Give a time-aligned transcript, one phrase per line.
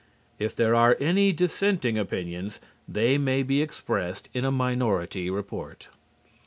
[0.39, 5.89] If there are any dissenting opinions, they may be expressed in a minority report.